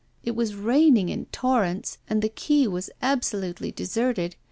[0.23, 4.35] It was raining in torrents, and the quay was absolutely deserted.